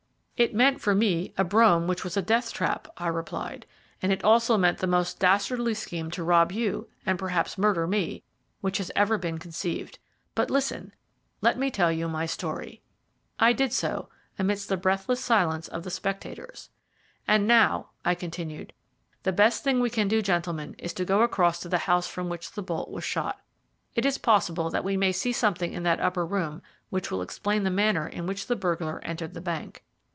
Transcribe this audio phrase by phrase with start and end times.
[0.43, 3.67] "It meant for me a brougham which was a death trap," I replied:
[4.01, 8.23] "and it also meant the most dastardly scheme to rob you, and perhaps murder me,
[8.59, 9.99] which has ever been conceived.
[10.33, 10.95] But listen,
[11.41, 12.81] let me tell my story."
[13.37, 14.09] I did so,
[14.39, 16.71] amidst the breathless silence of the spectators.
[17.27, 18.73] "And now," I continued,
[19.21, 22.29] "the best thing we can do, gentlemen, is to go across to the house from
[22.29, 23.41] which the bolt was shot.
[23.93, 27.61] It is possible that we may see something in that upper room which will explain
[27.61, 29.83] the manner in which the burglar entered the bank."